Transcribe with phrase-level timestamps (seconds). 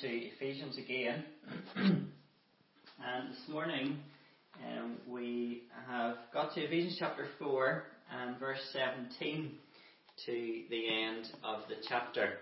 [0.00, 1.24] to Ephesians again.
[1.76, 3.98] and this morning
[4.64, 7.82] um, we have got to Ephesians chapter 4
[8.12, 9.50] and verse 17
[10.26, 12.34] to the end of the chapter.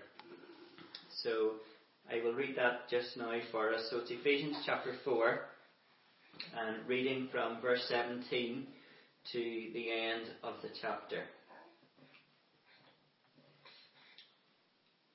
[1.23, 1.53] So
[2.11, 3.87] I will read that just now for us.
[3.91, 5.41] So it's Ephesians chapter 4
[6.59, 8.67] and reading from verse 17
[9.33, 9.38] to
[9.73, 11.23] the end of the chapter.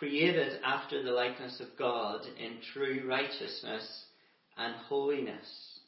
[0.00, 3.86] created after the likeness of God in true righteousness
[4.56, 5.78] and holiness.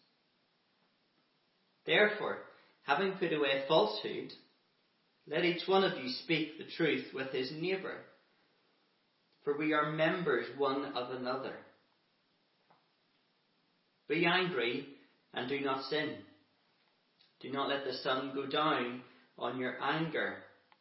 [1.86, 2.40] Therefore,
[2.83, 4.34] having put away falsehood,
[5.27, 8.00] let each one of you speak the truth with his neighbour,
[9.44, 11.55] for we are members one of another.
[14.08, 14.88] Be angry
[15.33, 16.16] and do not sin.
[17.40, 19.00] Do not let the sun go down
[19.38, 20.36] on your anger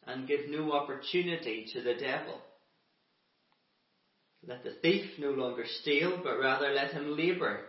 [0.06, 2.38] and give no opportunity to the devil.
[4.46, 7.60] Let the thief no longer steal, but rather let him labour,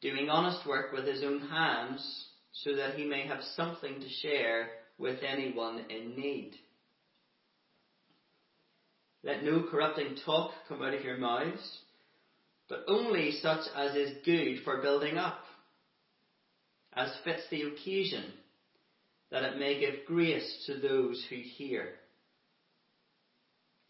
[0.00, 4.70] doing honest work with his own hands, so that he may have something to share
[4.96, 6.54] with anyone in need.
[9.24, 11.80] Let no corrupting talk come out of your mouths,
[12.68, 15.40] but only such as is good for building up,
[16.94, 18.24] as fits the occasion,
[19.30, 21.94] that it may give grace to those who hear.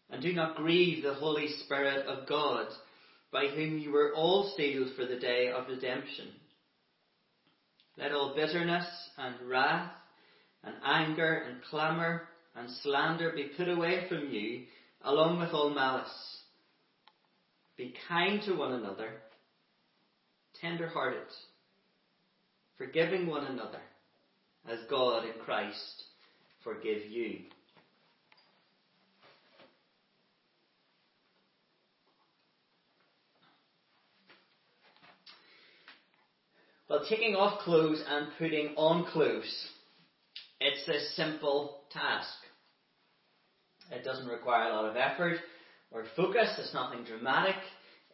[0.09, 2.67] And do not grieve the Holy Spirit of God,
[3.31, 6.27] by whom you were all sealed for the day of redemption.
[7.97, 8.87] Let all bitterness
[9.17, 9.91] and wrath
[10.63, 12.23] and anger and clamour
[12.55, 14.65] and slander be put away from you,
[15.03, 16.09] along with all malice.
[17.77, 19.11] Be kind to one another,
[20.59, 21.27] tender hearted,
[22.77, 23.79] forgiving one another,
[24.69, 26.03] as God in Christ
[26.63, 27.39] forgive you.
[36.89, 39.67] Well, taking off clothes and putting on clothes.
[40.59, 42.27] It's a simple task.
[43.91, 45.37] It doesn't require a lot of effort
[45.91, 46.49] or focus.
[46.57, 47.57] It's nothing dramatic.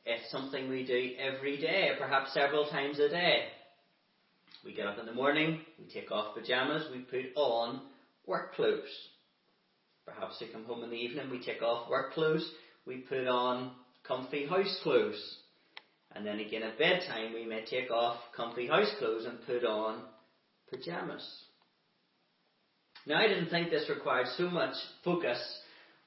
[0.06, 3.46] It's something we do every day, perhaps several times a day.
[4.66, 7.81] We get up in the morning, we take off pyjamas, we put on
[8.25, 8.81] work clothes.
[10.06, 12.47] Perhaps we come home in the evening, we take off work clothes,
[12.85, 13.72] we put on
[14.06, 15.38] comfy house clothes.
[16.16, 20.03] And then again at bedtime, we may take off comfy house clothes and put on
[20.72, 21.28] pyjamas.
[23.06, 25.40] Now, I didn't think this required so much focus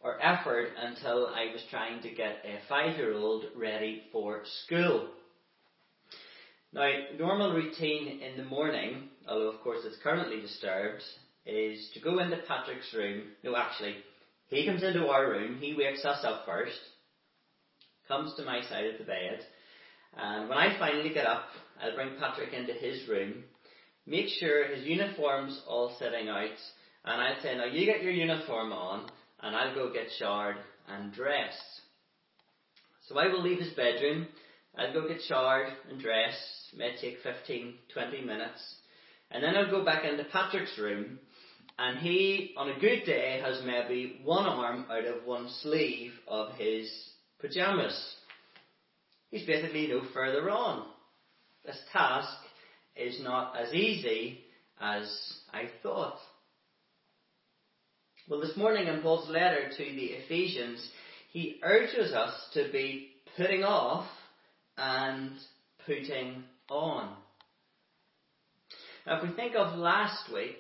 [0.00, 5.08] or effort until I was trying to get a five year old ready for school.
[6.72, 11.02] Now, normal routine in the morning, although of course it's currently disturbed,
[11.46, 13.24] is to go into Patrick's room.
[13.42, 13.96] No, actually,
[14.48, 16.78] he comes into our room, he wakes us up first,
[18.06, 19.40] comes to my side of the bed,
[20.16, 21.44] and when I finally get up,
[21.82, 23.44] I'll bring Patrick into his room,
[24.06, 26.56] make sure his uniform's all sitting out,
[27.04, 29.08] and I'll say, now you get your uniform on,
[29.40, 30.56] and I'll go get showered
[30.88, 31.82] and dressed.
[33.06, 34.26] So I will leave his bedroom,
[34.76, 36.38] I'll go get showered and dressed,
[36.72, 38.74] it may take 15, 20 minutes,
[39.30, 41.18] and then I'll go back into Patrick's room,
[41.78, 46.54] and he, on a good day, has maybe one arm out of one sleeve of
[46.54, 46.90] his
[47.40, 48.16] pyjamas.
[49.30, 50.86] He's basically no further on.
[51.64, 52.36] This task
[52.96, 54.40] is not as easy
[54.80, 55.06] as
[55.52, 56.18] I thought.
[58.28, 60.86] Well, this morning in Paul's letter to the Ephesians,
[61.32, 64.06] he urges us to be putting off
[64.76, 65.32] and
[65.86, 67.14] putting on.
[69.06, 70.58] Now, if we think of last week,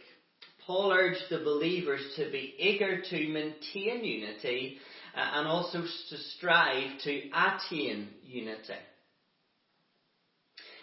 [0.66, 4.78] Paul urged the believers to be eager to maintain unity
[5.14, 8.74] Uh, and also to strive to attain unity.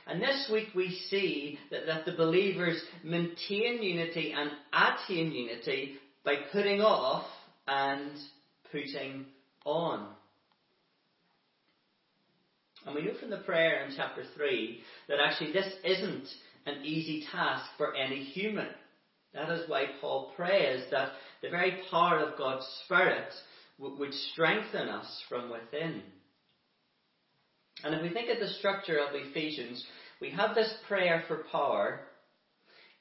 [0.07, 6.35] And this week we see that, that the believers maintain unity and attain unity by
[6.51, 7.25] putting off
[7.67, 8.11] and
[8.71, 9.25] putting
[9.65, 10.07] on.
[12.85, 14.79] And we know from the prayer in chapter 3
[15.09, 16.27] that actually this isn't
[16.67, 18.67] an easy task for any human.
[19.33, 21.09] That is why Paul prays that
[21.41, 23.33] the very power of God's Spirit
[23.77, 26.01] would strengthen us from within.
[27.83, 29.83] And if we think of the structure of Ephesians,
[30.21, 32.01] we have this prayer for power,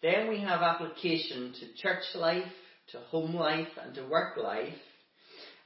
[0.03, 2.53] then we have application to church life,
[2.93, 4.75] to home life, and to work life,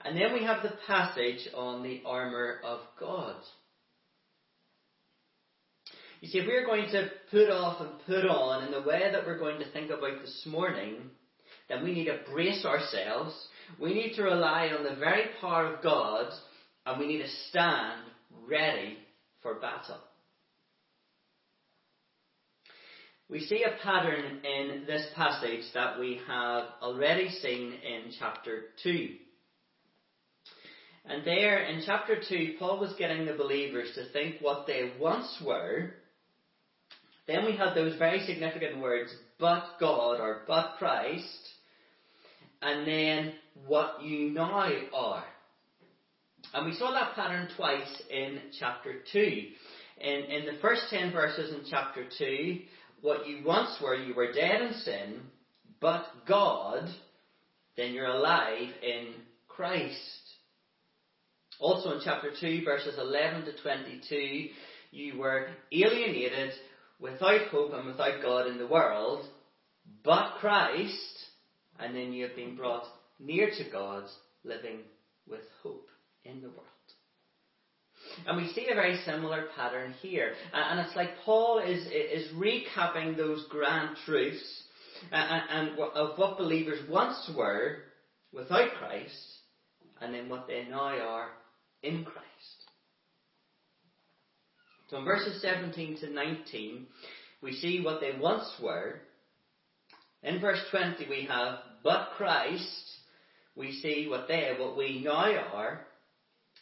[0.05, 3.37] and then we have the passage on the armour of God.
[6.21, 9.27] You see, if we're going to put off and put on in the way that
[9.27, 10.97] we're going to think about this morning,
[11.69, 13.35] then we need to brace ourselves.
[13.81, 16.33] We need to rely on the very power of God,
[16.87, 18.03] and we need to stand
[18.49, 18.99] ready
[19.43, 19.99] for battle.
[23.31, 29.09] We see a pattern in this passage that we have already seen in chapter 2.
[31.05, 35.43] And there in chapter 2, Paul was getting the believers to think what they once
[35.45, 35.95] were.
[37.27, 41.48] Then we had those very significant words, but God or but Christ.
[42.61, 43.35] And then
[43.67, 45.25] what you now are.
[46.55, 49.19] And we saw that pattern twice in chapter 2.
[50.01, 52.61] In, in the first 10 verses in chapter 2,
[53.03, 55.21] what you once were, you were dead in sin,
[55.81, 56.89] but God,
[57.77, 59.15] then you're alive in
[59.47, 59.99] Christ.
[61.61, 64.49] Also in chapter 2, verses 11 to 22,
[64.91, 66.53] you were alienated
[67.01, 69.25] without hope and without God in the world,
[70.05, 71.18] but Christ,
[71.79, 72.85] and then you have been brought
[73.19, 74.05] near to God,
[74.45, 74.81] living
[75.29, 75.89] with hope
[76.25, 76.65] in the world.
[78.27, 80.33] And we see a very similar pattern here.
[80.53, 84.63] Uh, and it's like Paul is, is recapping those grand truths
[85.13, 87.79] uh, uh, and, and of what believers once were
[88.33, 89.17] without Christ,
[90.01, 91.29] and then what they now are
[91.83, 92.25] in Christ.
[94.91, 96.87] So in verses 17 to 19,
[97.43, 99.01] we see what they once were.
[100.23, 102.85] In verse 20 we have, but Christ,
[103.57, 105.81] we see what they, what we now are.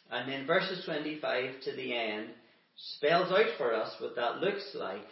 [0.09, 2.29] And then verses 25 to the end
[2.95, 5.05] spells out for us what that looks like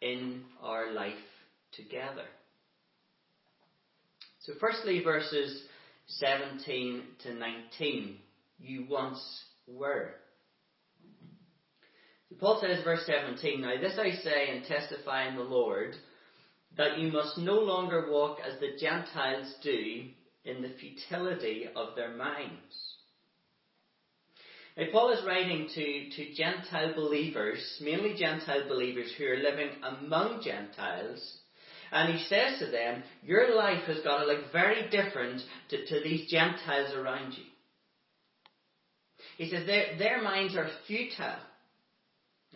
[0.00, 1.14] in our life
[1.72, 2.26] together.
[4.44, 5.64] So firstly, verses
[6.06, 8.18] 17 to 19.
[8.60, 9.18] You once
[9.66, 10.10] were.
[12.38, 15.96] Paul says, verse 17, Now this I say and testify in the Lord,
[16.76, 20.08] that you must no longer walk as the Gentiles do
[20.44, 22.96] in the futility of their minds.
[24.76, 30.42] Now, Paul is writing to, to Gentile believers, mainly Gentile believers who are living among
[30.42, 31.38] Gentiles,
[31.90, 35.40] and he says to them, Your life has got to look very different
[35.70, 37.44] to, to these Gentiles around you.
[39.38, 41.38] He says their, their minds are futile.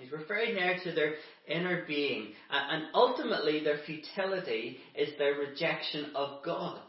[0.00, 1.14] He's referring there to their
[1.46, 2.32] inner being.
[2.50, 6.80] And ultimately, their futility is their rejection of God.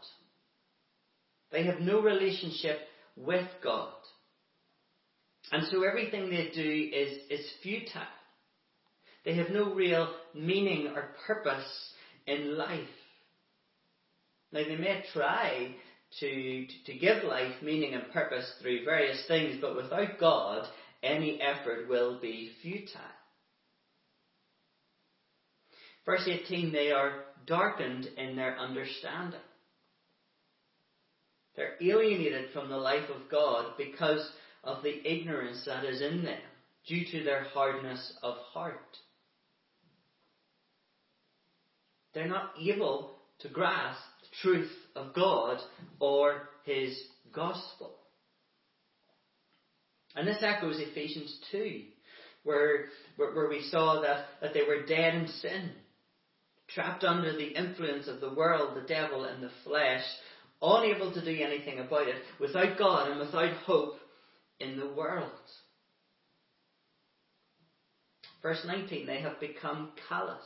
[1.50, 2.78] They have no relationship
[3.16, 3.92] with God.
[5.50, 8.02] And so everything they do is, is futile.
[9.24, 11.92] They have no real meaning or purpose
[12.26, 12.80] in life.
[14.52, 15.74] Now, they may try
[16.20, 20.66] to, to give life meaning and purpose through various things, but without God,
[21.02, 23.00] any effort will be futile.
[26.04, 29.40] Verse 18, they are darkened in their understanding.
[31.54, 34.26] They're alienated from the life of God because
[34.64, 36.40] of the ignorance that is in them,
[36.86, 38.96] due to their hardness of heart.
[42.14, 45.58] They're not able to grasp the truth of God
[45.98, 46.98] or His
[47.32, 47.94] gospel.
[50.14, 51.82] And this echoes Ephesians 2,
[52.44, 55.70] where, where, we saw that, that they were dead in sin,
[56.68, 60.02] trapped under the influence of the world, the devil, and the flesh,
[60.60, 63.94] unable to do anything about it, without God and without hope
[64.60, 65.30] in the world.
[68.42, 70.44] Verse 19, they have become callous.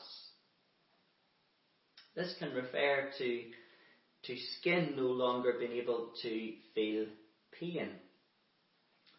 [2.14, 3.42] This can refer to,
[4.24, 7.06] to skin no longer being able to feel
[7.58, 7.90] pain.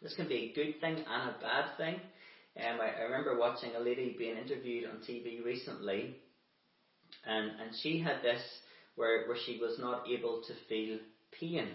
[0.01, 1.95] This can be a good thing and a bad thing.
[2.59, 6.15] Um, I, I remember watching a lady being interviewed on TV recently,
[7.25, 8.41] and, and she had this
[8.95, 10.99] where, where she was not able to feel
[11.39, 11.67] pain.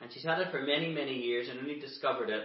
[0.00, 2.44] And she's had it for many, many years and only discovered it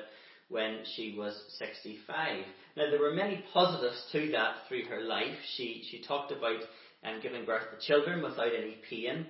[0.50, 2.46] when she was 65.
[2.75, 5.38] Now, there were many positives to that through her life.
[5.56, 6.62] She, she talked about
[7.03, 9.27] um, giving birth to children without any pain,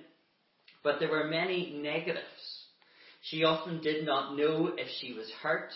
[0.82, 2.61] but there were many negatives.
[3.22, 5.70] She often did not know if she was hurt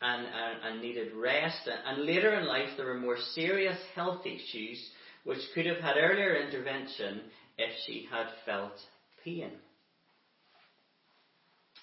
[0.00, 1.68] and, and, and needed rest.
[1.86, 4.90] And later in life, there were more serious health issues
[5.24, 7.22] which could have had earlier intervention
[7.58, 8.72] if she had felt
[9.24, 9.52] pain.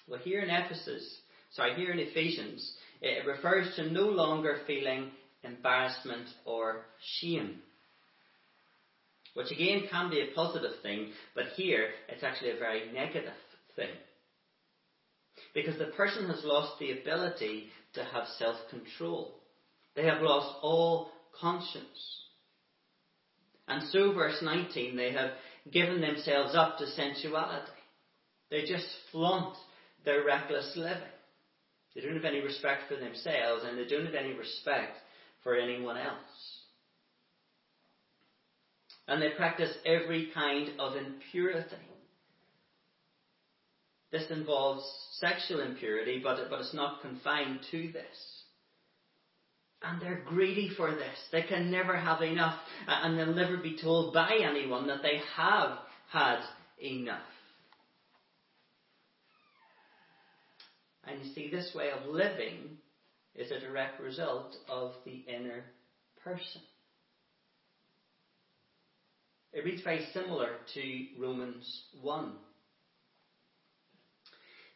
[0.08, 1.18] Well, here in Ephesus,
[1.52, 5.10] sorry, here in Ephesians, it refers to no longer feeling
[5.44, 6.82] embarrassment or
[7.20, 7.60] shame.
[9.34, 13.34] Which again can be a positive thing, but here it's actually a very negative
[13.76, 13.90] thing.
[15.64, 19.34] Because the person has lost the ability to have self control.
[19.96, 21.10] They have lost all
[21.40, 22.22] conscience.
[23.66, 25.30] And so, verse 19, they have
[25.72, 27.72] given themselves up to sensuality.
[28.52, 29.56] They just flaunt
[30.04, 31.02] their reckless living.
[31.94, 34.92] They don't have any respect for themselves and they don't have any respect
[35.42, 36.14] for anyone else.
[39.08, 41.87] And they practice every kind of impurity.
[44.10, 44.84] This involves
[45.18, 48.38] sexual impurity, but, but it's not confined to this.
[49.82, 51.16] And they're greedy for this.
[51.30, 55.78] They can never have enough, and they'll never be told by anyone that they have
[56.10, 56.40] had
[56.82, 57.20] enough.
[61.04, 62.78] And you see, this way of living
[63.34, 65.64] is a direct result of the inner
[66.24, 66.60] person.
[69.52, 72.32] It reads very similar to Romans 1.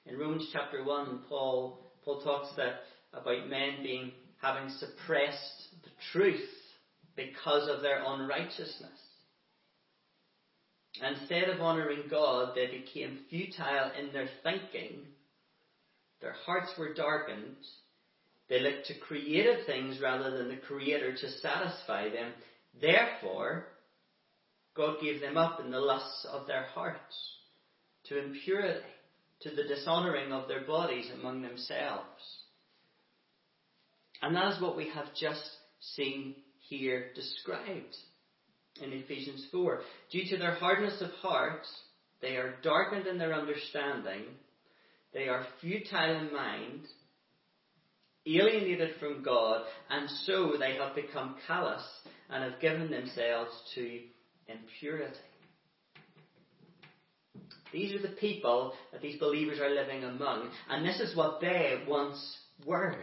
[0.06, 2.82] In Romans chapter 1, Paul, Paul talks that,
[3.12, 6.48] about men being having suppressed the truth
[7.14, 8.98] because of their unrighteousness.
[11.00, 15.06] Instead of honouring God, they became futile in their thinking
[16.22, 17.56] their hearts were darkened.
[18.48, 22.32] They looked to created things rather than the Creator to satisfy them.
[22.80, 23.66] Therefore,
[24.74, 27.16] God gave them up in the lusts of their hearts
[28.04, 28.86] to impurity,
[29.42, 32.22] to the dishonouring of their bodies among themselves.
[34.20, 35.44] And that is what we have just
[35.80, 37.96] seen here described
[38.80, 39.80] in Ephesians 4.
[40.10, 41.66] Due to their hardness of heart,
[42.20, 44.24] they are darkened in their understanding
[45.12, 46.86] they are futile in mind,
[48.26, 51.82] alienated from God, and so they have become callous
[52.30, 54.00] and have given themselves to
[54.48, 55.18] impurity.
[57.72, 61.82] These are the people that these believers are living among, and this is what they
[61.88, 62.94] once were.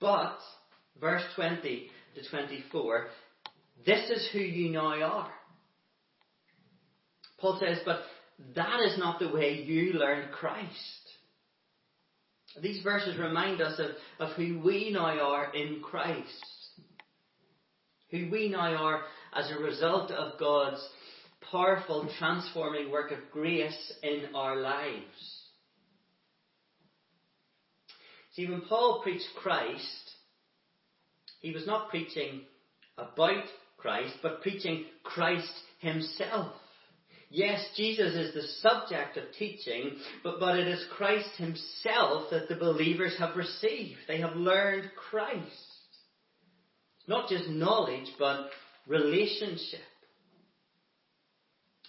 [0.00, 0.38] But,
[1.00, 3.06] verse 20 to 24,
[3.84, 5.32] this is who you now are.
[7.38, 8.00] Paul says, but
[8.54, 10.70] that is not the way you learned Christ.
[12.60, 13.90] These verses remind us of,
[14.28, 16.46] of who we now are in Christ.
[18.10, 19.02] Who we now are
[19.34, 20.86] as a result of God's
[21.50, 25.40] powerful transforming work of grace in our lives.
[28.32, 30.12] See, when Paul preached Christ,
[31.40, 32.42] he was not preaching
[32.96, 33.44] about
[33.76, 36.52] Christ, but preaching Christ himself.
[37.32, 42.56] Yes, Jesus is the subject of teaching, but, but it is Christ himself that the
[42.56, 44.00] believers have received.
[44.08, 45.46] They have learned Christ.
[46.98, 48.50] It's Not just knowledge, but
[48.90, 49.80] relationship.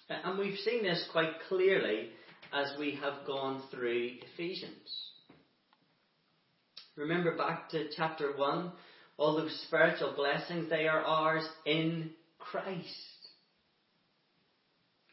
[0.07, 2.09] And we've seen this quite clearly
[2.53, 5.09] as we have gone through Ephesians.
[6.95, 8.71] Remember back to chapter 1,
[9.17, 12.85] all those spiritual blessings, they are ours in Christ.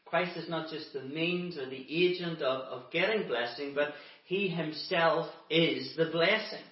[0.05, 3.93] Christ is not just the means or the agent of, of getting blessing, but
[4.25, 6.65] He Himself is the blessings.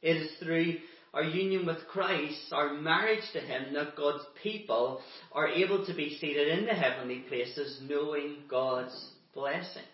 [0.00, 0.76] It is through
[1.14, 5.00] our union with Christ, our marriage to Him, that God's people
[5.32, 9.86] are able to be seated in the heavenly places knowing God's blessings.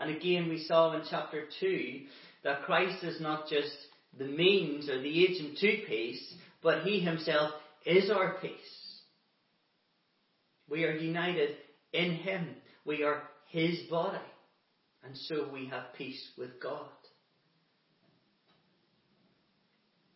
[0.00, 2.00] And again, we saw in chapter 2
[2.42, 3.70] that Christ is not just
[4.18, 7.52] the means or the agent to peace, but He Himself
[7.86, 8.50] is our peace.
[10.68, 11.56] We are united
[11.92, 12.48] in Him.
[12.84, 14.18] We are His body.
[15.04, 16.86] And so we have peace with God.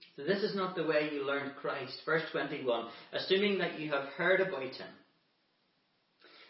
[0.00, 1.98] So this is not the way you learned Christ.
[2.04, 2.86] Verse 21.
[3.12, 4.88] Assuming that you have heard about Him.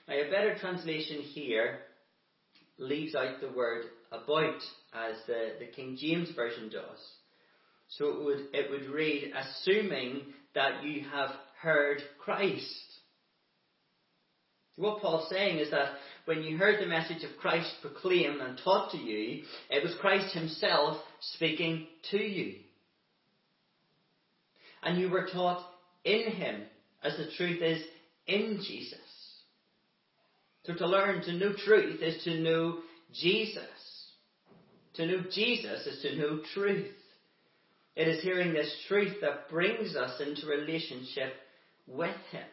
[0.08, 1.80] Now a better translation here
[2.78, 4.60] leaves out the word about
[4.94, 6.98] as the, the King James Version does.
[7.88, 10.22] So it would, it would read, assuming
[10.54, 11.30] that you have
[11.60, 12.82] heard Christ.
[14.76, 15.92] What Paul's saying is that
[16.26, 20.34] when you heard the message of Christ proclaimed and taught to you, it was Christ
[20.34, 22.56] himself speaking to you.
[24.82, 25.64] And you were taught
[26.04, 26.62] in him,
[27.02, 27.82] as the truth is
[28.26, 28.98] in Jesus.
[30.64, 32.78] So to learn to know truth is to know
[33.12, 33.62] Jesus.
[34.94, 36.92] To know Jesus is to know truth.
[37.94, 41.32] It is hearing this truth that brings us into relationship
[41.86, 42.44] with Him.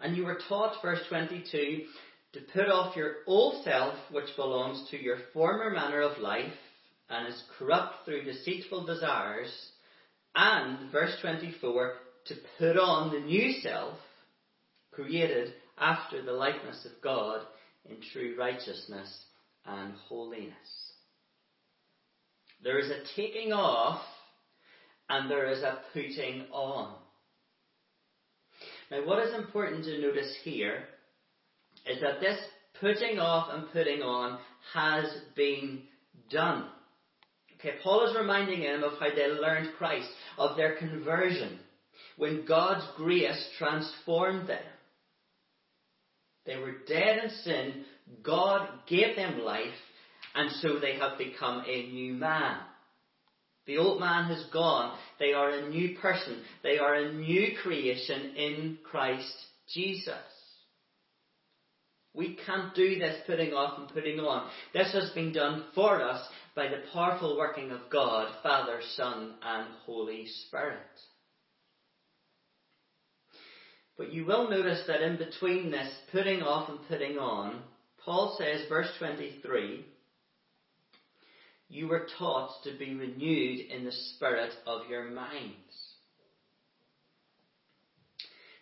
[0.00, 1.84] And you were taught, verse 22,
[2.34, 6.52] to put off your old self, which belongs to your former manner of life
[7.10, 9.52] and is corrupt through deceitful desires,
[10.34, 11.94] and, verse 24,
[12.26, 13.98] to put on the new self,
[14.90, 17.42] created after the likeness of God
[17.88, 19.24] in true righteousness
[19.66, 20.54] and holiness.
[22.62, 24.00] There is a taking off
[25.08, 26.94] and there is a putting on.
[28.90, 30.84] Now, what is important to notice here
[31.86, 32.38] is that this
[32.80, 34.38] putting off and putting on
[34.72, 35.04] has
[35.36, 35.82] been
[36.30, 36.68] done.
[37.64, 41.58] Okay, Paul is reminding him of how they learned Christ, of their conversion,
[42.18, 44.62] when God's grace transformed them.
[46.44, 47.84] They were dead in sin,
[48.22, 49.64] God gave them life,
[50.34, 52.58] and so they have become a new man.
[53.66, 54.98] The old man has gone.
[55.18, 56.42] They are a new person.
[56.62, 59.34] They are a new creation in Christ
[59.72, 60.12] Jesus.
[62.12, 64.50] We can't do this putting off and putting on.
[64.74, 66.20] This has been done for us
[66.54, 70.78] by the powerful working of God, Father, Son, and Holy Spirit.
[73.96, 77.62] But you will notice that in between this putting off and putting on,
[78.04, 79.84] Paul says, verse 23,
[81.68, 85.54] you were taught to be renewed in the spirit of your minds.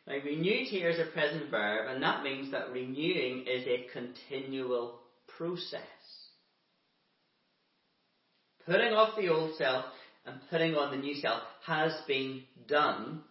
[0.06, 5.00] Now, renewed here is a present verb, and that means that renewing is a continual
[5.36, 5.80] process.
[8.66, 9.84] Putting off the old self
[10.24, 13.22] and putting on the new self has been done,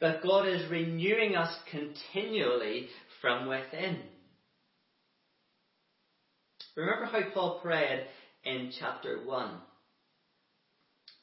[0.00, 2.88] but God is renewing us continually
[3.20, 3.98] from within.
[6.74, 8.06] Remember how Paul prayed
[8.44, 9.50] in chapter 1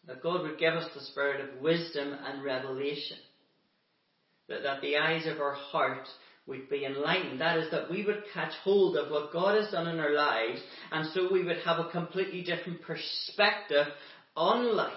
[0.07, 3.17] that God would give us the spirit of wisdom and revelation,
[4.47, 6.07] that, that the eyes of our heart
[6.49, 7.39] would be enlightened.
[7.39, 10.59] That is, that we would catch hold of what God has done in our lives,
[10.91, 13.85] and so we would have a completely different perspective
[14.35, 14.93] on life.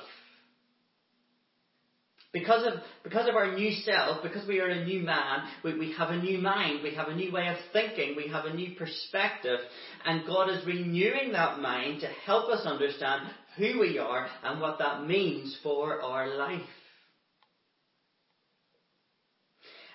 [2.32, 5.92] Because of, because of our new self, because we are a new man, we, we
[5.92, 8.74] have a new mind, we have a new way of thinking, we have a new
[8.74, 9.58] perspective,
[10.06, 14.78] and God is renewing that mind to help us understand who we are and what
[14.78, 16.62] that means for our life.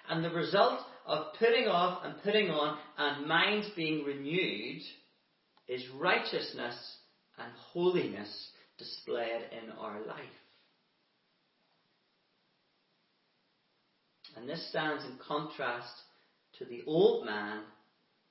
[0.10, 4.82] And the result of putting off and putting on and minds being renewed
[5.67, 6.76] is righteousness
[7.38, 10.20] and holiness displayed in our life.
[14.36, 15.91] And this stands in contrast
[16.60, 17.63] to the old man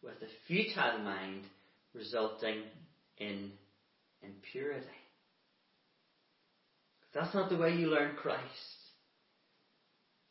[0.02, 1.42] with a futile mind
[1.94, 2.62] resulting
[3.18, 3.50] in
[4.22, 4.86] impurity.
[7.12, 8.75] That's not the way you learn Christ.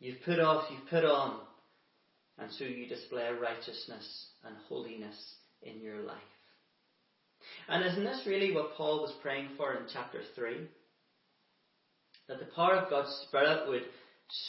[0.06, 1.40] You've put off, you've put on,
[2.38, 5.16] and so you display righteousness and holiness
[5.64, 6.16] in your life.
[7.68, 10.58] And isn't this really what Paul was praying for in chapter 3?
[12.28, 13.82] That the power of God's Spirit would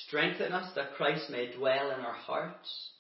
[0.04, 2.90] strengthen us that Christ may dwell in our hearts.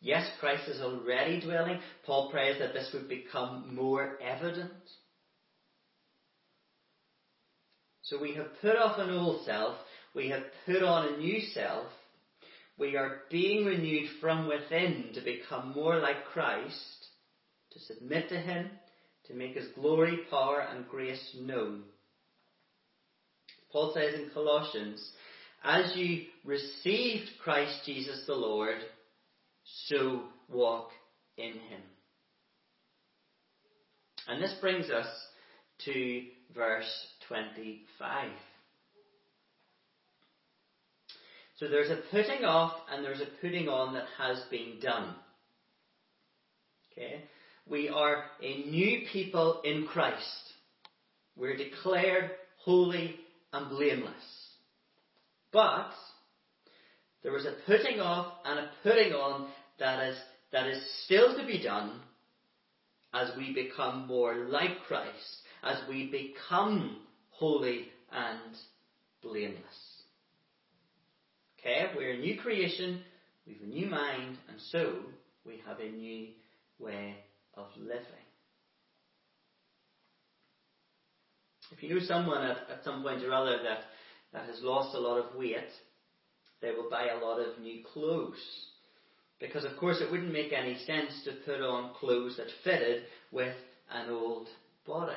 [0.00, 1.80] Yes, Christ is already dwelling.
[2.04, 4.70] Paul prays that this would become more evident.
[8.02, 9.74] So we have put off an old self,
[10.16, 11.86] we have put on a new self,
[12.78, 17.06] we are being renewed from within to become more like Christ,
[17.72, 18.70] to submit to Him,
[19.26, 21.82] to make His glory, power, and grace known.
[23.70, 25.06] Paul says in Colossians,
[25.62, 28.78] as you received Christ Jesus the Lord,
[29.88, 30.90] so walk
[31.36, 31.82] in him.
[34.28, 35.08] And this brings us
[35.84, 36.22] to
[36.54, 38.30] verse 25.
[41.56, 45.14] So there's a putting off and there's a putting on that has been done.
[46.92, 47.24] Okay?
[47.68, 50.52] We are a new people in Christ.
[51.34, 53.16] We're declared holy
[53.52, 54.12] and blameless.
[55.52, 55.90] But
[57.22, 60.16] there is a putting off and a putting on that is,
[60.52, 62.00] that is still to be done
[63.14, 66.98] as we become more like Christ, as we become
[67.30, 68.56] holy and
[69.22, 69.95] blameless.
[71.58, 73.00] Okay, we're a new creation,
[73.46, 74.96] we have a new mind, and so
[75.44, 76.28] we have a new
[76.78, 77.16] way
[77.54, 78.26] of living.
[81.72, 83.80] If you know someone at, at some point or other that,
[84.32, 85.56] that has lost a lot of weight,
[86.62, 88.36] they will buy a lot of new clothes.
[89.40, 93.54] Because, of course, it wouldn't make any sense to put on clothes that fitted with
[93.90, 94.48] an old
[94.86, 95.12] body.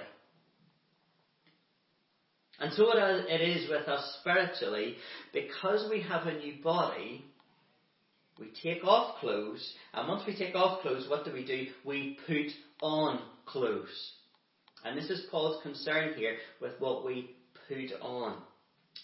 [2.60, 4.96] And so it is with us spiritually.
[5.34, 7.24] Because we have a new body,
[8.40, 11.68] we take off clothes, and once we take off clothes, what do we do?
[11.86, 14.12] We put on clothes.
[14.84, 17.36] And this is Paul's concern here with what we
[17.68, 18.38] put on.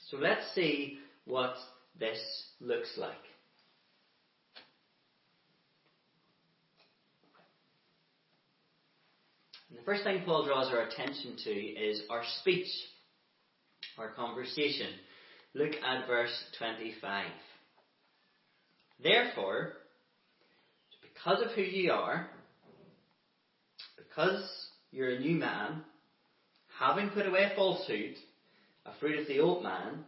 [0.10, 1.56] So let's see what
[2.00, 2.20] this
[2.62, 3.12] looks like.
[9.70, 12.68] And the first thing Paul draws our attention to is our speech,
[13.98, 14.88] our conversation.
[15.54, 17.26] Look at verse 25.
[19.02, 19.74] Therefore,
[21.02, 22.30] because of who you are,
[23.98, 24.50] because
[24.92, 25.82] you're a new man,
[26.80, 28.16] having put away falsehood,
[28.86, 30.06] a fruit of the old man,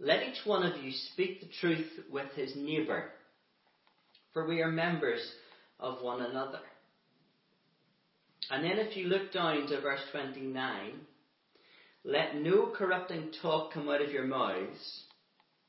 [0.00, 3.10] let each one of you speak the truth with his neighbour,
[4.32, 5.20] for we are members
[5.80, 6.60] of one another.
[8.50, 10.92] And then if you look down to verse 29,
[12.04, 15.02] let no corrupting talk come out of your mouths,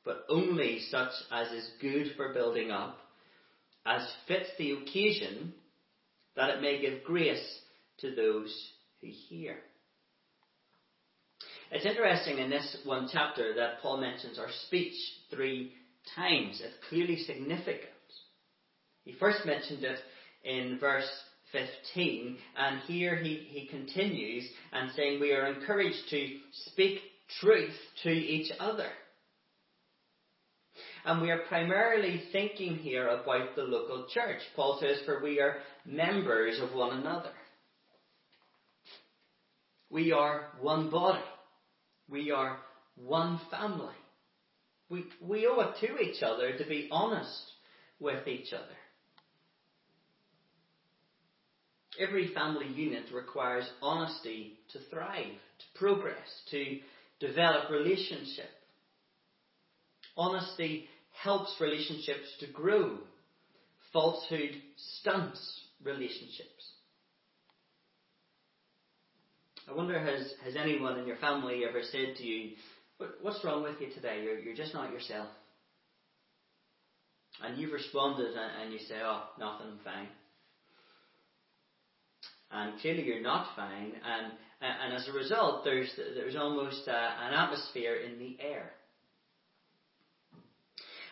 [0.04, 2.98] but only such as is good for building up,
[3.86, 5.52] as fits the occasion,
[6.36, 7.60] that it may give grace
[7.98, 9.56] to those who hear.
[11.70, 14.94] It's interesting in this one chapter that Paul mentions our speech
[15.30, 15.72] three
[16.16, 16.60] times.
[16.64, 17.86] It's clearly significant.
[19.04, 19.98] He first mentioned it
[20.44, 21.08] in verse
[21.52, 26.36] 15, and here he, he continues and saying we are encouraged to
[26.66, 27.00] speak
[27.40, 28.88] truth to each other.
[31.04, 34.40] And we are primarily thinking here about the local church.
[34.54, 37.32] Paul says, for we are members of one another.
[39.88, 41.24] We are one body.
[42.08, 42.58] We are
[42.96, 43.94] one family.
[44.88, 47.42] We, we owe it to each other to be honest
[47.98, 48.76] with each other.
[52.00, 56.16] Every family unit requires honesty to thrive, to progress,
[56.50, 56.78] to
[57.20, 58.48] develop relationship.
[60.16, 60.86] Honesty
[61.22, 62.96] helps relationships to grow.
[63.92, 64.50] Falsehood
[65.00, 66.72] stunts relationships.
[69.68, 72.52] I wonder, has, has anyone in your family ever said to you,
[73.22, 74.22] What's wrong with you today?
[74.22, 75.28] You're, you're just not yourself.
[77.42, 80.08] And you've responded and you say, Oh, nothing, fine.
[82.52, 83.92] And clearly you're not fine.
[84.04, 88.72] And, and as a result, there's, there's almost an atmosphere in the air.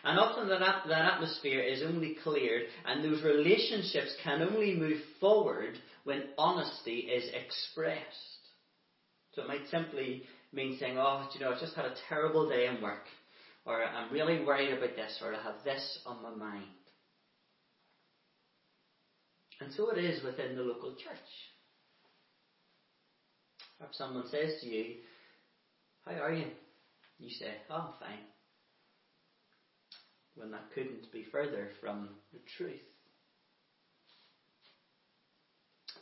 [0.03, 5.77] And often that, that atmosphere is only cleared, and those relationships can only move forward
[6.05, 8.05] when honesty is expressed.
[9.33, 10.23] So it might simply
[10.53, 13.03] mean saying, oh, you know, I've just had a terrible day in work,
[13.65, 16.65] or I'm really worried about this, or I have this on my mind.
[19.61, 21.29] And so it is within the local church.
[23.81, 24.95] If someone says to you,
[26.05, 26.45] How are you?
[27.19, 28.25] You say, Oh, I'm fine.
[30.35, 32.79] When that couldn't be further from the truth.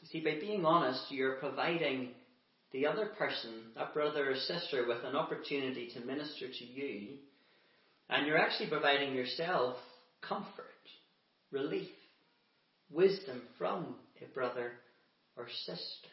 [0.02, 2.10] You see, by being honest, you're providing
[2.72, 7.16] the other person, that brother or sister, with an opportunity to minister to you,
[8.10, 9.78] and you're actually providing yourself
[10.22, 10.64] comfort,
[11.52, 11.90] relief,
[12.92, 14.72] wisdom from a brother
[15.36, 16.10] or sister.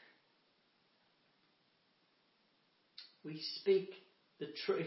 [3.24, 3.90] We speak
[4.38, 4.86] the truth.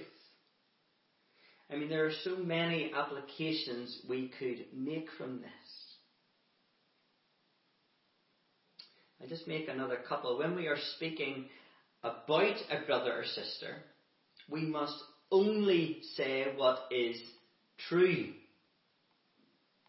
[1.71, 5.87] I mean, there are so many applications we could make from this.
[9.21, 10.37] I just make another couple.
[10.37, 11.45] When we are speaking
[12.03, 13.77] about a brother or sister,
[14.49, 14.95] we must
[15.31, 17.19] only say what is
[17.89, 18.33] true.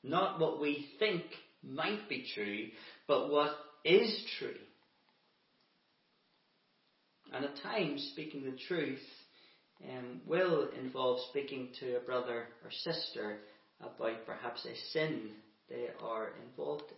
[0.02, 1.22] Not what we think
[1.62, 2.66] might be true,
[3.06, 3.52] but what
[3.84, 4.54] is true.
[7.32, 9.02] And at times, speaking the truth
[9.84, 13.38] um, will involve speaking to a brother or sister
[13.80, 15.30] about perhaps a sin
[15.68, 16.96] they are involved in.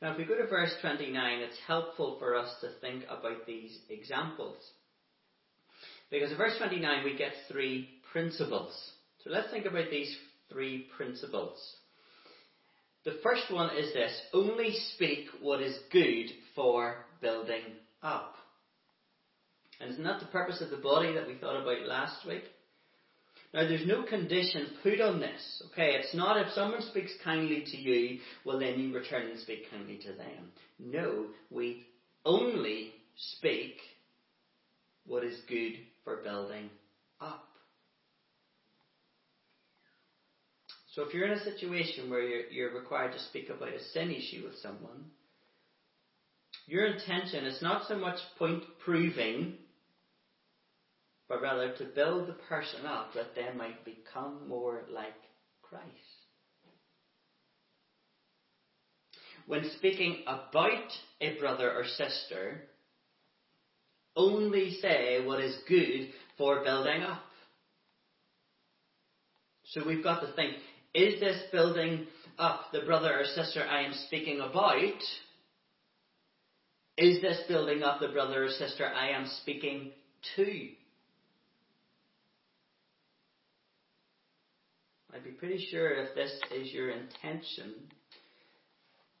[0.00, 3.76] Now, if we go to verse 29, it's helpful for us to think about these
[3.90, 4.56] examples.
[6.10, 8.72] Because in verse 29, we get three principles.
[9.24, 10.16] So let's think about these
[10.50, 11.58] three principles.
[13.08, 17.62] The first one is this only speak what is good for building
[18.02, 18.34] up.
[19.80, 22.42] And isn't that the purpose of the body that we thought about last week?
[23.54, 25.62] Now, there's no condition put on this.
[25.72, 29.70] Okay, it's not if someone speaks kindly to you, well, then you return and speak
[29.70, 30.52] kindly to them.
[30.78, 31.86] No, we
[32.26, 32.92] only
[33.38, 33.76] speak
[35.06, 36.68] what is good for building
[37.22, 37.47] up.
[40.98, 44.10] So, if you're in a situation where you're, you're required to speak about a sin
[44.10, 45.04] issue with someone,
[46.66, 49.54] your intention is not so much point proving
[51.28, 55.14] but rather to build the person up that they might become more like
[55.62, 55.84] Christ.
[59.46, 62.62] When speaking about a brother or sister,
[64.16, 67.22] only say what is good for building up.
[69.66, 70.54] So we've got to think,
[70.98, 72.06] is this building
[72.38, 75.00] up the brother or sister I am speaking about?
[76.96, 79.92] Is this building up the brother or sister I am speaking
[80.34, 80.68] to?
[85.14, 87.74] I'd be pretty sure if this is your intention,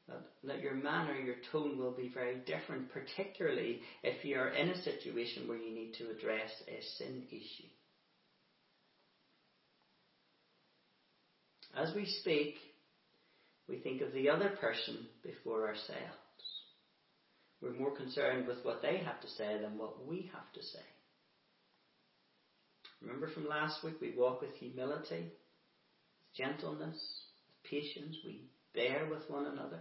[0.08, 4.70] that, that your manner, your tone will be very different, particularly if you are in
[4.70, 7.68] a situation where you need to address a sin issue.
[11.78, 12.56] As we speak,
[13.68, 16.16] we think of the other person before ourselves.
[17.62, 20.84] We're more concerned with what they have to say than what we have to say.
[23.00, 25.32] Remember from last week, we walk with humility
[26.36, 26.96] gentleness,
[27.68, 29.80] patience, we bear with one another.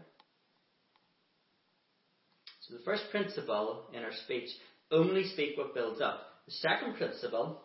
[2.62, 4.50] So the first principle in our speech,
[4.92, 6.22] only speak what builds up.
[6.48, 7.62] The second principle,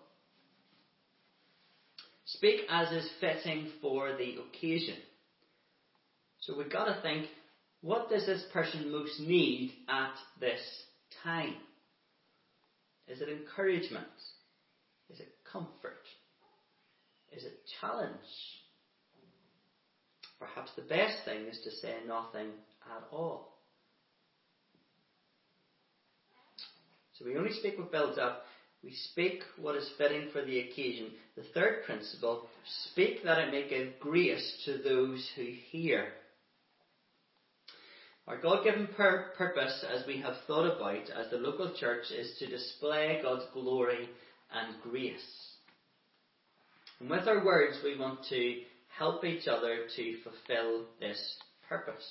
[2.36, 4.96] speak as is fitting for the occasion.
[6.40, 7.26] So we've got to think,
[7.80, 10.60] what does this person most need at this
[11.22, 11.54] time?
[13.08, 14.06] Is it encouragement?
[15.10, 16.06] Is it comfort?
[17.32, 18.10] Is it challenge?
[20.38, 22.48] Perhaps the best thing is to say nothing
[22.86, 23.52] at all.
[27.18, 28.42] So we only speak what builds up.
[28.82, 31.12] We speak what is fitting for the occasion.
[31.36, 32.48] The third principle,
[32.90, 36.08] speak that it may give grace to those who hear.
[38.26, 42.36] Our God given pur- purpose, as we have thought about as the local church, is
[42.38, 44.08] to display God's glory
[44.52, 45.52] and grace.
[47.00, 48.62] And with our words, we want to
[48.96, 51.36] help each other to fulfill this
[51.68, 52.06] purpose.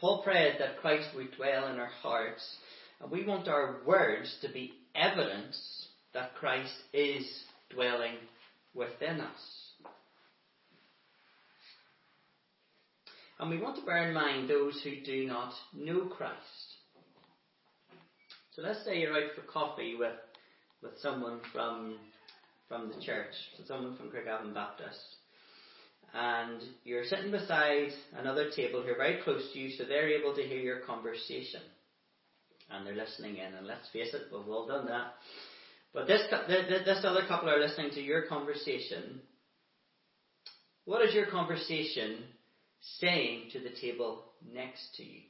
[0.00, 2.56] Paul prayed that Christ would dwell in our hearts,
[3.04, 7.26] and we want our words to be evidence that Christ is
[7.68, 8.14] dwelling
[8.72, 9.72] within us.
[13.38, 16.32] And we want to bear in mind those who do not know Christ.
[18.56, 20.14] So let's say you're out for coffee with,
[20.82, 21.96] with someone from
[22.66, 24.98] from the church, so someone from Craigavon Baptist.
[26.14, 30.42] And you're sitting beside another table here very close to you, so they're able to
[30.42, 31.60] hear your conversation.
[32.70, 35.14] And they're listening in, and let's face it, we've all done that.
[35.92, 39.20] But this, this other couple are listening to your conversation.
[40.84, 42.18] What is your conversation
[42.98, 45.20] saying to the table next to you?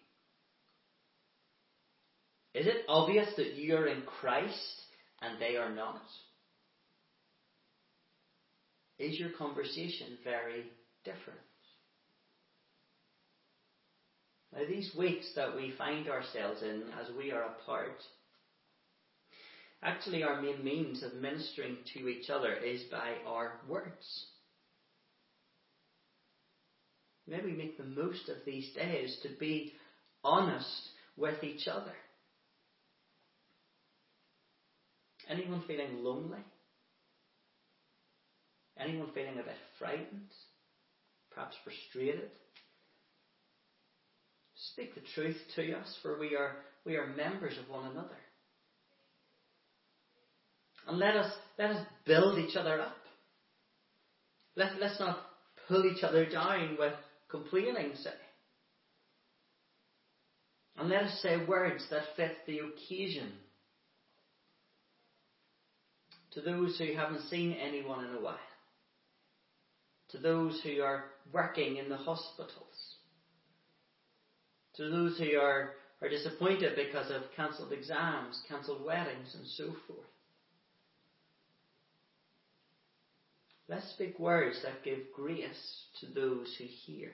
[2.54, 4.80] Is it obvious that you are in Christ
[5.20, 6.02] and they are not?
[8.98, 10.64] Is your conversation very
[11.04, 11.40] different?
[14.54, 17.98] Now, these weeks that we find ourselves in as we are apart,
[19.82, 24.26] actually, our main means of ministering to each other is by our words.
[27.26, 29.72] Maybe make the most of these days to be
[30.22, 31.94] honest with each other.
[35.28, 36.44] Anyone feeling lonely?
[38.78, 40.30] Anyone feeling a bit frightened?
[41.30, 42.30] Perhaps frustrated?
[44.72, 48.16] Speak the truth to us, for we are, we are members of one another.
[50.86, 52.96] And let us, let us build each other up.
[54.56, 55.18] Let, let's not
[55.68, 56.92] pull each other down with
[57.30, 58.10] complaining, say.
[60.76, 63.32] And let us say words that fit the occasion.
[66.32, 68.38] To those who haven't seen anyone in a while
[70.14, 72.93] to those who are working in the hospitals,
[74.76, 75.70] to those who are,
[76.02, 80.06] are disappointed because of cancelled exams, cancelled weddings, and so forth.
[83.68, 87.12] Let's speak words that give grace to those who hear,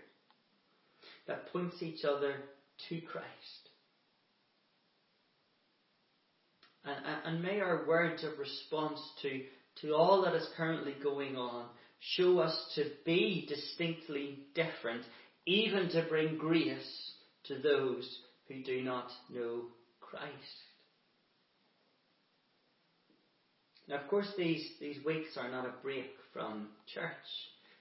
[1.26, 2.34] that points each other
[2.88, 3.26] to Christ.
[6.84, 9.42] And, and may our words of response to,
[9.82, 11.66] to all that is currently going on
[12.16, 15.04] show us to be distinctly different,
[15.46, 17.09] even to bring grace
[17.44, 19.62] to those who do not know
[20.00, 20.26] Christ.
[23.88, 27.12] Now, of course, these, these weeks are not a break from church.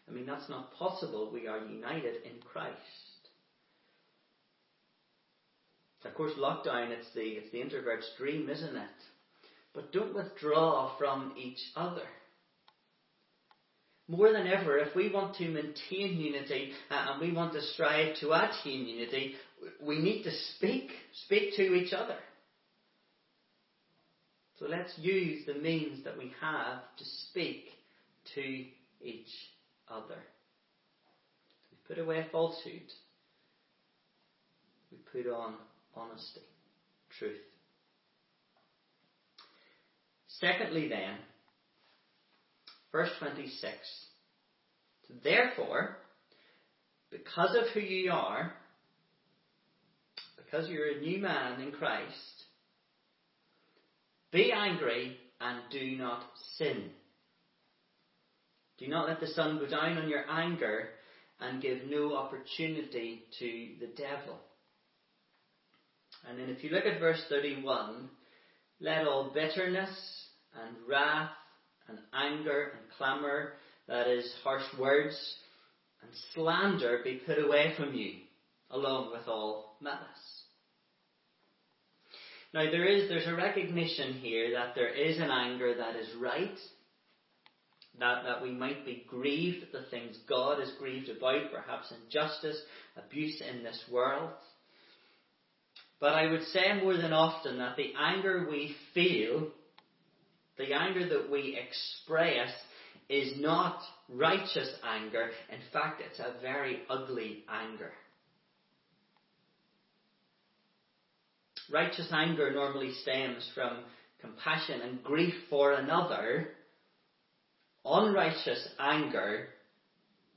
[0.08, 1.30] I mean, that's not possible.
[1.32, 2.76] We are united in Christ.
[6.06, 8.90] Of course, lockdown, it's the, it's the introvert's dream, isn't it?
[9.74, 12.08] But don't withdraw from each other.
[14.08, 18.16] More than ever, if we want to maintain unity uh, and we want to strive
[18.22, 19.36] to attain unity,
[19.82, 20.90] we need to speak,
[21.26, 22.18] speak to each other.
[24.60, 27.66] So let's use the means that we have to speak
[28.36, 29.32] to each
[29.90, 30.18] other.
[31.72, 32.82] We put away falsehood.
[34.92, 35.54] We put on
[35.96, 36.42] honesty,
[37.18, 37.38] truth.
[40.40, 41.16] Secondly, then,
[42.92, 43.72] verse 26.
[45.24, 45.98] Therefore,
[47.12, 48.54] because of who you are,
[50.50, 52.46] because you're a new man in Christ,
[54.32, 56.24] be angry and do not
[56.58, 56.90] sin.
[58.78, 60.90] Do not let the sun go down on your anger
[61.40, 64.38] and give no opportunity to the devil.
[66.28, 68.10] And then if you look at verse 31,
[68.82, 69.90] let all bitterness
[70.64, 71.32] and wrath
[71.88, 73.54] and anger and clamour,
[73.88, 75.18] that is, harsh words
[76.02, 78.14] and slander, be put away from you,
[78.72, 80.39] along with all malice.
[82.54, 86.58] Now there is there's a recognition here that there is an anger that is right,
[88.00, 92.60] that, that we might be grieved at the things God is grieved about, perhaps injustice,
[92.98, 94.32] abuse in this world.
[96.00, 99.50] But I would say more than often that the anger we feel,
[100.58, 102.52] the anger that we express,
[103.10, 105.30] is not righteous anger.
[105.52, 107.92] In fact, it's a very ugly anger.
[111.72, 113.80] Righteous anger normally stems from
[114.22, 116.50] compassion and grief for another.
[117.86, 119.48] Unrighteous anger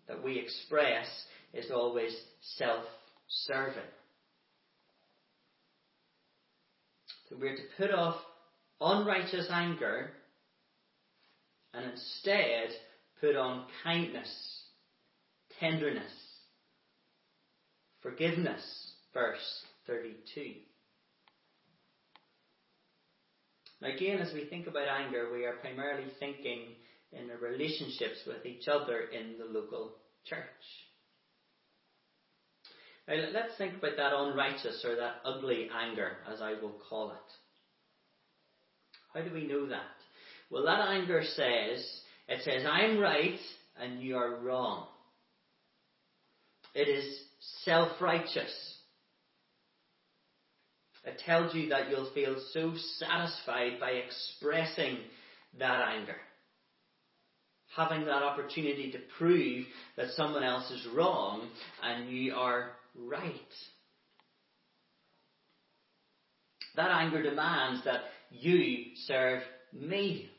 [0.09, 1.07] that we express
[1.55, 2.14] is always
[2.57, 2.85] self
[3.29, 3.83] serving.
[7.29, 8.16] So we're to put off
[8.81, 10.11] unrighteous anger
[11.73, 12.68] and instead
[13.21, 14.29] put on kindness,
[15.59, 16.12] tenderness,
[18.03, 18.62] forgiveness.
[19.14, 20.55] Verse 32.
[23.64, 26.68] Now, again, as we think about anger, we are primarily thinking
[27.12, 29.92] in the relationships with each other in the local
[30.25, 30.38] church.
[33.09, 37.16] Now, let's think about that unrighteous or that ugly anger, as I will call it.
[39.12, 39.81] How do we know that?
[40.51, 43.38] Well, that anger says, it says, I'm right
[43.81, 44.87] and you are wrong.
[46.75, 47.21] It is
[47.64, 48.71] self righteous.
[51.05, 54.99] It tells you that you'll feel so satisfied by expressing
[55.59, 56.17] that anger.
[57.77, 61.49] Having that opportunity to prove that someone else is wrong
[61.83, 63.33] and you are right.
[66.77, 70.31] That anger demands that you serve me.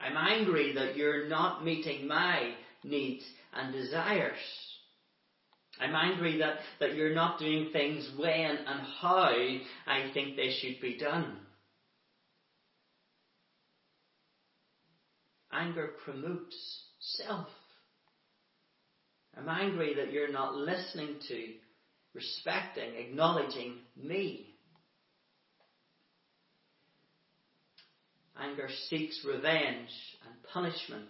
[0.00, 4.32] I'm angry that you're not meeting my needs and desires.
[5.82, 9.34] I'm angry that, that you're not doing things when and how
[9.86, 11.38] I think they should be done.
[15.52, 16.56] Anger promotes
[17.00, 17.48] self.
[19.36, 21.48] I'm angry that you're not listening to,
[22.14, 24.46] respecting, acknowledging me.
[28.40, 29.90] Anger seeks revenge
[30.26, 31.08] and punishment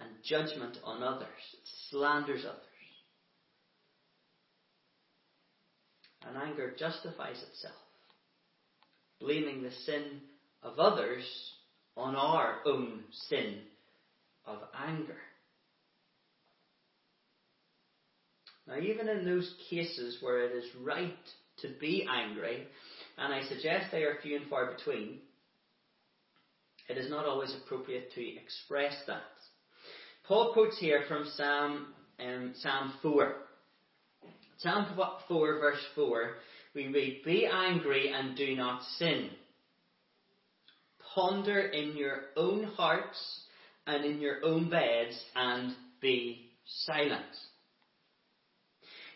[0.00, 1.28] and judgment on others.
[1.52, 2.65] It slanders others.
[6.26, 7.74] And anger justifies itself,
[9.20, 10.20] blaming the sin
[10.62, 11.24] of others
[11.96, 13.60] on our own sin
[14.44, 15.16] of anger.
[18.66, 21.14] Now, even in those cases where it is right
[21.58, 22.66] to be angry,
[23.16, 25.18] and I suggest they are few and far between,
[26.88, 29.22] it is not always appropriate to express that.
[30.26, 31.86] Paul quotes here from Psalm,
[32.18, 33.36] um, Psalm 4.
[34.58, 34.86] Psalm
[35.28, 36.30] 4, verse 4,
[36.74, 39.30] we read, Be angry and do not sin.
[41.14, 43.18] Ponder in your own hearts
[43.86, 46.50] and in your own beds and be
[46.86, 47.22] silent.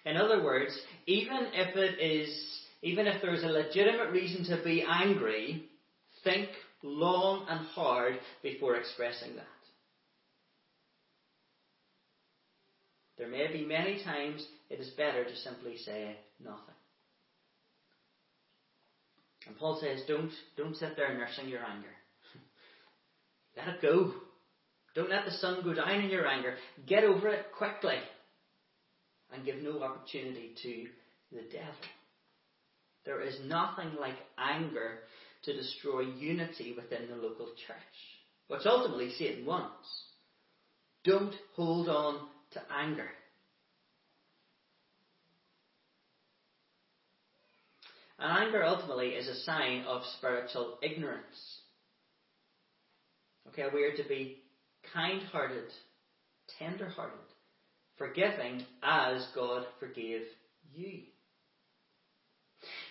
[0.05, 2.31] In other words, even if it is,
[2.83, 5.65] even if there's a legitimate reason to be angry,
[6.25, 6.49] think
[6.83, 9.45] long and hard before expressing that.
[13.19, 16.75] There may be many times it is better to simply say nothing.
[19.47, 21.89] And Paul says, don't, don't sit there nursing your anger.
[23.57, 24.13] let it go.
[24.95, 26.55] Don't let the sun go down in your anger.
[26.87, 27.97] Get over it quickly.
[29.33, 30.87] And give no opportunity to
[31.33, 31.75] the devil.
[33.05, 35.01] There is nothing like anger
[35.45, 37.77] to destroy unity within the local church,
[38.49, 39.89] which ultimately Satan wants.
[41.05, 43.09] Don't hold on to anger.
[48.21, 51.61] And anger ultimately is a sign of spiritual ignorance.
[53.49, 54.43] Okay, we are to be
[54.93, 55.71] kind hearted,
[56.59, 57.19] tender hearted,
[57.97, 60.23] forgiving as God forgave
[60.75, 61.01] you.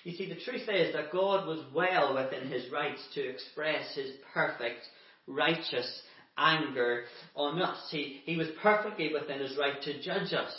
[0.03, 4.11] You see, the truth is that God was well within his rights to express his
[4.33, 4.79] perfect,
[5.27, 6.01] righteous
[6.37, 7.03] anger
[7.35, 7.77] on us.
[7.91, 10.53] He, he was perfectly within his right to judge us.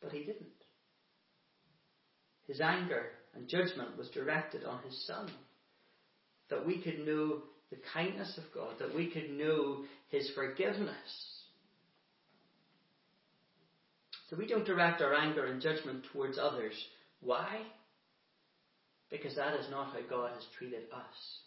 [0.00, 0.57] But he didn't.
[2.48, 5.30] His anger and judgment was directed on his Son.
[6.50, 11.44] That we could know the kindness of God, that we could know his forgiveness.
[14.28, 16.74] So we don't direct our anger and judgment towards others
[17.20, 17.60] why?
[19.10, 21.38] Because that is not how God has treated us.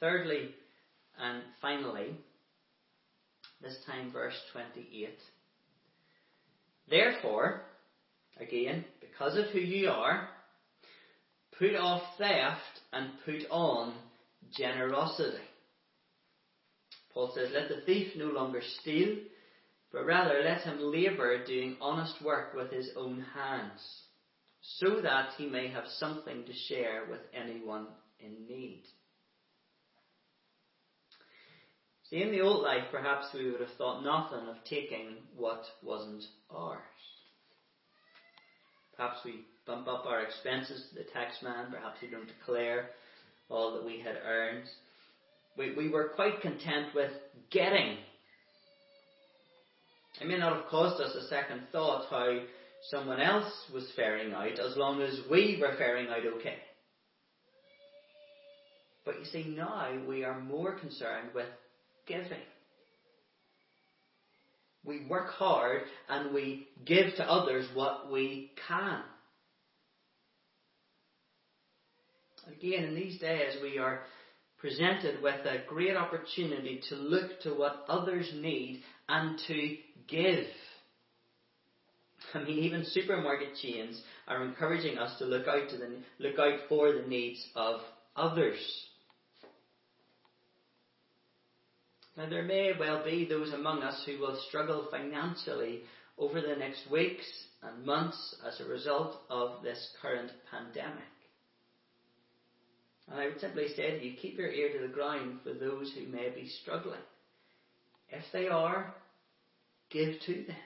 [0.00, 0.48] Thirdly,
[1.18, 2.16] and finally,
[3.60, 5.10] this time verse 28.
[6.88, 7.62] Therefore,
[8.38, 10.28] again, because of who you are,
[11.58, 13.94] put off theft and put on
[14.56, 15.38] generosity.
[17.12, 19.16] Paul says, Let the thief no longer steal
[19.92, 23.80] but rather let him labour doing honest work with his own hands,
[24.62, 27.86] so that he may have something to share with anyone
[28.18, 28.84] in need.
[32.01, 36.24] See, in the old life, perhaps we would have thought nothing of taking what wasn't
[36.50, 36.78] ours.
[38.96, 42.90] Perhaps we bump up our expenses to the taxman, perhaps we don't declare
[43.48, 44.64] all that we had earned.
[45.56, 47.10] We, we were quite content with
[47.50, 47.96] getting
[50.20, 52.38] it may not have caused us a second thought how
[52.90, 56.58] someone else was faring out as long as we were faring out okay.
[59.04, 61.48] But you see, now we are more concerned with
[62.06, 62.38] giving.
[64.84, 69.02] We work hard and we give to others what we can.
[72.48, 74.00] Again, in these days, we are
[74.58, 79.76] presented with a great opportunity to look to what others need and to
[80.08, 80.46] give.
[82.34, 86.60] I mean, even supermarket chains are encouraging us to look out to the look out
[86.68, 87.80] for the needs of
[88.16, 88.58] others.
[92.16, 95.82] Now, there may well be those among us who will struggle financially
[96.18, 97.24] over the next weeks
[97.62, 101.02] and months as a result of this current pandemic.
[103.08, 105.92] And I would simply say to you, keep your ear to the ground for those
[105.94, 107.00] who may be struggling.
[108.10, 108.94] If they are,
[109.90, 110.56] give to them.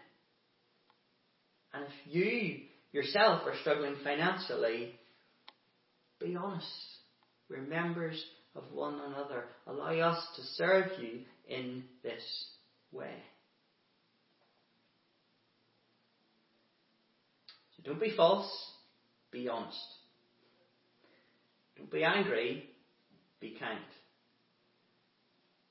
[1.73, 2.61] And if you
[2.93, 4.95] yourself are struggling financially,
[6.21, 6.67] be honest.
[7.49, 8.23] We're members
[8.57, 9.45] of one another.
[9.67, 12.23] Allow us to serve you in this
[12.93, 13.15] way.
[17.77, 18.51] So don't be false,
[19.31, 19.79] be honest.
[21.77, 22.65] Don't be angry,
[23.41, 23.79] be kind.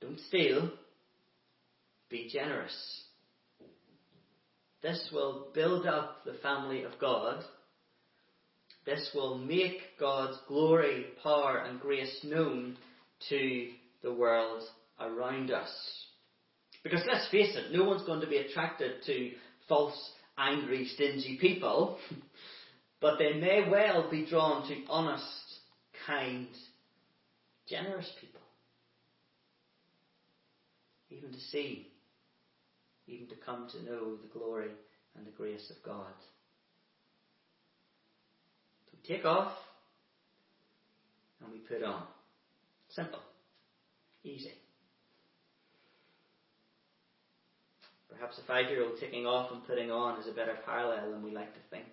[0.02, 0.72] Don't steal,
[2.10, 2.76] be generous.
[4.84, 7.44] This will build up the family of God.
[8.86, 12.78] This will make God's glory, power, and grace known
[13.30, 13.70] to
[14.04, 14.62] the world
[15.00, 15.70] around us.
[16.84, 19.32] Because let's face it, no one's going to be attracted to
[19.68, 19.98] false,
[20.38, 21.98] angry, stingy people,
[23.02, 25.24] but they may well be drawn to honest,
[26.06, 26.48] kind,
[27.68, 28.42] generous people.
[31.10, 31.88] Even to see
[33.08, 34.72] even to come to know the glory
[35.16, 36.14] and the grace of God.
[38.86, 39.52] So we take off
[41.42, 42.04] and we put on.
[42.90, 43.20] Simple.
[44.24, 44.54] Easy.
[48.18, 51.24] Perhaps a five year old taking off and putting on is a better parallel than
[51.24, 51.86] we like to think.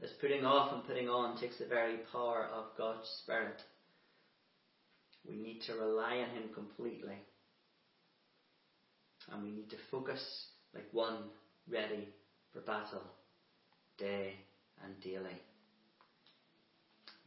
[0.00, 3.62] This putting off and putting on takes the very power of God's Spirit.
[5.28, 7.18] We need to rely on Him completely
[9.30, 11.18] and we need to focus like one
[11.70, 12.08] ready
[12.52, 13.02] for battle,
[13.98, 14.32] day
[14.84, 15.40] and daily.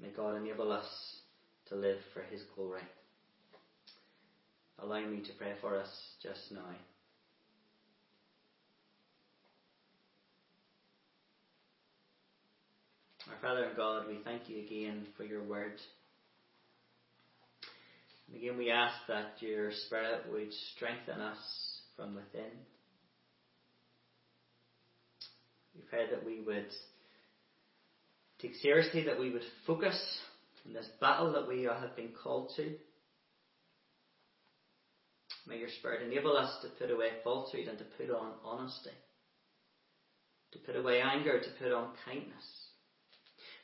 [0.02, 0.88] May God enable us
[1.70, 2.82] to live for His glory.
[4.80, 5.90] Allow me to pray for us
[6.22, 6.60] just now.
[13.30, 15.80] Our Father and God, we thank you again for your word.
[18.28, 21.38] And again, we ask that your Spirit would strengthen us
[21.96, 22.52] from within.
[25.76, 26.68] We pray that we would
[28.42, 30.00] take seriously, that we would focus
[30.66, 32.76] on this battle that we have been called to.
[35.48, 38.90] May your Spirit enable us to put away falsehood and to put on honesty,
[40.54, 42.46] to put away anger, to put on kindness,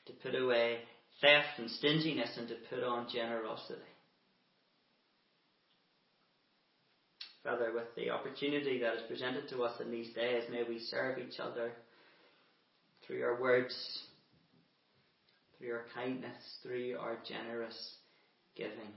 [0.05, 0.79] to put away
[1.21, 3.81] theft and stinginess and to put on generosity.
[7.43, 11.17] Father, with the opportunity that is presented to us in these days, may we serve
[11.17, 11.71] each other
[13.05, 13.73] through your words,
[15.57, 17.95] through your kindness, through your generous
[18.55, 18.93] giving.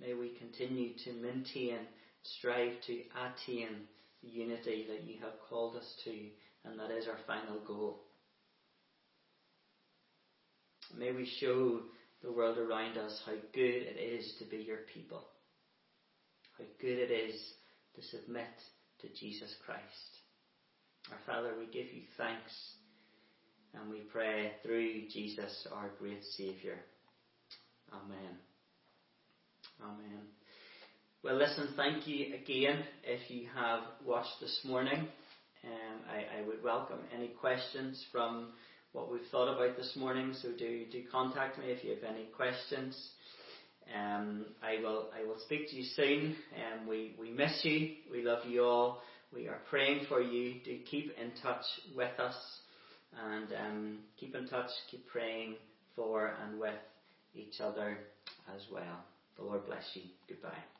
[0.00, 1.78] May we continue to maintain,
[2.22, 3.68] strive to attain
[4.22, 6.10] the unity that you have called us to,
[6.64, 8.02] and that is our final goal.
[10.98, 11.80] May we show
[12.22, 15.24] the world around us how good it is to be your people,
[16.58, 17.40] how good it is
[17.96, 18.44] to submit
[19.00, 19.82] to Jesus Christ.
[21.10, 22.52] Our Father, we give you thanks
[23.74, 26.76] and we pray through Jesus, our great Saviour.
[27.92, 28.49] Amen.
[29.82, 30.26] Amen.
[31.24, 35.08] Well, listen, thank you again if you have watched this morning.
[35.64, 38.52] Um, I, I would welcome any questions from
[38.92, 40.34] what we've thought about this morning.
[40.42, 42.94] So do do contact me if you have any questions.
[43.94, 46.36] Um, I will I will speak to you soon.
[46.54, 47.96] Um, we we miss you.
[48.10, 49.00] We love you all.
[49.32, 50.56] We are praying for you.
[50.64, 51.64] Do keep in touch
[51.96, 52.36] with us
[53.32, 54.70] and um, keep in touch.
[54.90, 55.56] Keep praying
[55.96, 56.74] for and with
[57.34, 57.98] each other
[58.54, 59.09] as well.
[59.36, 60.02] The Lord bless you.
[60.28, 60.79] Goodbye.